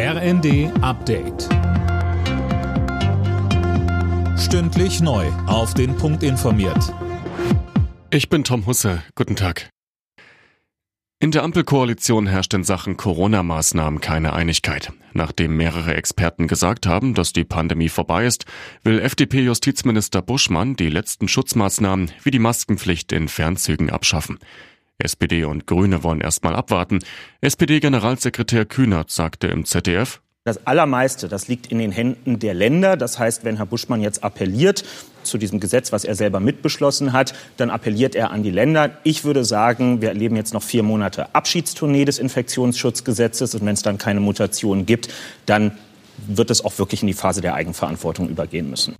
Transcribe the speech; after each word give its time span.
RND 0.00 0.70
Update. 0.80 1.48
Stündlich 4.38 5.00
neu. 5.00 5.26
Auf 5.48 5.74
den 5.74 5.96
Punkt 5.96 6.22
informiert. 6.22 6.94
Ich 8.12 8.28
bin 8.28 8.44
Tom 8.44 8.64
Husse. 8.66 9.02
Guten 9.16 9.34
Tag. 9.34 9.70
In 11.18 11.32
der 11.32 11.42
Ampelkoalition 11.42 12.28
herrscht 12.28 12.54
in 12.54 12.62
Sachen 12.62 12.96
Corona-Maßnahmen 12.96 14.00
keine 14.00 14.34
Einigkeit. 14.34 14.92
Nachdem 15.14 15.56
mehrere 15.56 15.96
Experten 15.96 16.46
gesagt 16.46 16.86
haben, 16.86 17.14
dass 17.14 17.32
die 17.32 17.42
Pandemie 17.42 17.88
vorbei 17.88 18.24
ist, 18.24 18.44
will 18.84 19.00
FDP-Justizminister 19.00 20.22
Buschmann 20.22 20.76
die 20.76 20.90
letzten 20.90 21.26
Schutzmaßnahmen 21.26 22.12
wie 22.22 22.30
die 22.30 22.38
Maskenpflicht 22.38 23.10
in 23.10 23.26
Fernzügen 23.26 23.90
abschaffen. 23.90 24.38
SPD 24.98 25.44
und 25.44 25.66
Grüne 25.66 26.02
wollen 26.02 26.20
erstmal 26.20 26.56
abwarten. 26.56 26.98
SPD-Generalsekretär 27.40 28.64
Kühnert 28.64 29.10
sagte 29.10 29.46
im 29.46 29.64
ZDF, 29.64 30.20
das 30.48 30.66
Allermeiste, 30.66 31.28
das 31.28 31.46
liegt 31.48 31.66
in 31.66 31.78
den 31.78 31.92
Händen 31.92 32.38
der 32.38 32.54
Länder. 32.54 32.96
Das 32.96 33.18
heißt, 33.18 33.44
wenn 33.44 33.58
Herr 33.58 33.66
Buschmann 33.66 34.00
jetzt 34.00 34.24
appelliert 34.24 34.82
zu 35.22 35.36
diesem 35.36 35.60
Gesetz, 35.60 35.92
was 35.92 36.04
er 36.04 36.14
selber 36.14 36.40
mitbeschlossen 36.40 37.12
hat, 37.12 37.34
dann 37.58 37.68
appelliert 37.68 38.14
er 38.14 38.30
an 38.30 38.42
die 38.42 38.50
Länder. 38.50 38.92
Ich 39.04 39.24
würde 39.24 39.44
sagen, 39.44 40.00
wir 40.00 40.08
erleben 40.08 40.36
jetzt 40.36 40.54
noch 40.54 40.62
vier 40.62 40.82
Monate 40.82 41.34
Abschiedstournee 41.34 42.06
des 42.06 42.18
Infektionsschutzgesetzes. 42.18 43.54
Und 43.54 43.66
wenn 43.66 43.74
es 43.74 43.82
dann 43.82 43.98
keine 43.98 44.20
Mutationen 44.20 44.86
gibt, 44.86 45.12
dann 45.44 45.76
wird 46.26 46.50
es 46.50 46.64
auch 46.64 46.78
wirklich 46.78 47.02
in 47.02 47.08
die 47.08 47.14
Phase 47.14 47.42
der 47.42 47.54
Eigenverantwortung 47.54 48.28
übergehen 48.30 48.70
müssen. 48.70 48.96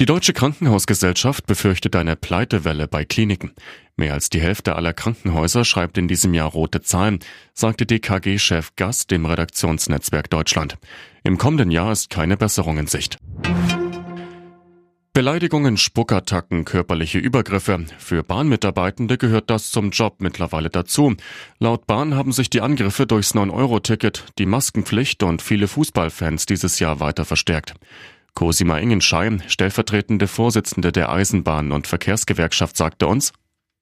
Die 0.00 0.06
Deutsche 0.06 0.32
Krankenhausgesellschaft 0.32 1.44
befürchtet 1.44 1.94
eine 1.94 2.16
Pleitewelle 2.16 2.88
bei 2.88 3.04
Kliniken. 3.04 3.52
Mehr 3.96 4.14
als 4.14 4.30
die 4.30 4.40
Hälfte 4.40 4.74
aller 4.74 4.94
Krankenhäuser 4.94 5.66
schreibt 5.66 5.98
in 5.98 6.08
diesem 6.08 6.32
Jahr 6.32 6.48
rote 6.48 6.80
Zahlen, 6.80 7.18
sagte 7.52 7.84
DKG-Chef 7.84 8.70
Gast 8.76 9.10
dem 9.10 9.26
Redaktionsnetzwerk 9.26 10.30
Deutschland. 10.30 10.78
Im 11.22 11.36
kommenden 11.36 11.70
Jahr 11.70 11.92
ist 11.92 12.08
keine 12.08 12.38
Besserung 12.38 12.78
in 12.78 12.86
Sicht. 12.86 13.18
Beleidigungen, 15.12 15.76
Spuckattacken, 15.76 16.64
körperliche 16.64 17.18
Übergriffe. 17.18 17.84
Für 17.98 18.22
Bahnmitarbeitende 18.22 19.18
gehört 19.18 19.50
das 19.50 19.70
zum 19.70 19.90
Job 19.90 20.22
mittlerweile 20.22 20.70
dazu. 20.70 21.14
Laut 21.58 21.86
Bahn 21.86 22.14
haben 22.14 22.32
sich 22.32 22.48
die 22.48 22.62
Angriffe 22.62 23.06
durchs 23.06 23.34
9-Euro-Ticket, 23.34 24.24
die 24.38 24.46
Maskenpflicht 24.46 25.22
und 25.22 25.42
viele 25.42 25.68
Fußballfans 25.68 26.46
dieses 26.46 26.78
Jahr 26.78 27.00
weiter 27.00 27.26
verstärkt. 27.26 27.74
Cosima 28.34 28.78
Ingenschein, 28.78 29.42
stellvertretende 29.46 30.26
Vorsitzende 30.26 30.92
der 30.92 31.10
Eisenbahn- 31.10 31.72
und 31.72 31.86
Verkehrsgewerkschaft, 31.86 32.76
sagte 32.76 33.06
uns, 33.06 33.32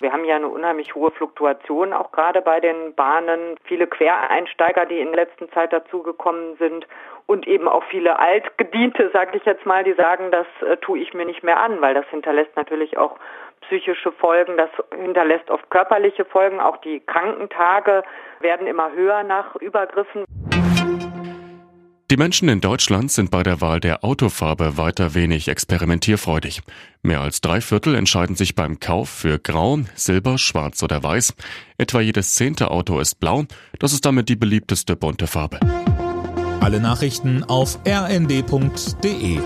wir 0.00 0.12
haben 0.12 0.24
ja 0.24 0.36
eine 0.36 0.48
unheimlich 0.48 0.94
hohe 0.94 1.10
Fluktuation, 1.10 1.92
auch 1.92 2.12
gerade 2.12 2.40
bei 2.40 2.60
den 2.60 2.94
Bahnen. 2.94 3.56
Viele 3.64 3.88
Quereinsteiger, 3.88 4.86
die 4.86 5.00
in 5.00 5.12
der 5.12 5.24
letzten 5.24 5.50
Zeit 5.50 5.72
dazugekommen 5.72 6.56
sind 6.58 6.86
und 7.26 7.48
eben 7.48 7.66
auch 7.66 7.82
viele 7.90 8.18
Altgediente, 8.18 9.10
sage 9.12 9.36
ich 9.36 9.44
jetzt 9.44 9.66
mal, 9.66 9.82
die 9.82 9.94
sagen, 9.94 10.30
das 10.30 10.46
äh, 10.66 10.76
tue 10.76 11.00
ich 11.00 11.14
mir 11.14 11.24
nicht 11.26 11.42
mehr 11.42 11.60
an, 11.60 11.80
weil 11.80 11.94
das 11.94 12.06
hinterlässt 12.10 12.54
natürlich 12.54 12.96
auch 12.96 13.16
psychische 13.62 14.12
Folgen, 14.12 14.56
das 14.56 14.70
hinterlässt 14.96 15.50
oft 15.50 15.68
körperliche 15.68 16.24
Folgen. 16.24 16.60
Auch 16.60 16.76
die 16.78 17.00
Krankentage 17.00 18.04
werden 18.40 18.68
immer 18.68 18.92
höher 18.92 19.24
nach 19.24 19.56
Übergriffen. 19.56 20.24
Die 22.10 22.16
Menschen 22.16 22.48
in 22.48 22.62
Deutschland 22.62 23.12
sind 23.12 23.30
bei 23.30 23.42
der 23.42 23.60
Wahl 23.60 23.80
der 23.80 24.02
Autofarbe 24.02 24.78
weiter 24.78 25.12
wenig 25.12 25.48
experimentierfreudig. 25.48 26.62
Mehr 27.02 27.20
als 27.20 27.42
drei 27.42 27.60
Viertel 27.60 27.94
entscheiden 27.94 28.34
sich 28.34 28.54
beim 28.54 28.80
Kauf 28.80 29.10
für 29.10 29.38
Grau, 29.38 29.80
Silber, 29.94 30.38
Schwarz 30.38 30.82
oder 30.82 31.02
Weiß. 31.02 31.34
Etwa 31.76 32.00
jedes 32.00 32.34
zehnte 32.34 32.70
Auto 32.70 32.98
ist 32.98 33.20
blau. 33.20 33.44
Das 33.78 33.92
ist 33.92 34.06
damit 34.06 34.30
die 34.30 34.36
beliebteste 34.36 34.96
bunte 34.96 35.26
Farbe. 35.26 35.60
Alle 36.60 36.80
Nachrichten 36.80 37.44
auf 37.44 37.78
rnd.de 37.86 39.40